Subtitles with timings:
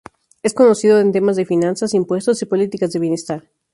[0.41, 3.51] Es conocido en temas de finanzas, impuestos y políticas de bienestar.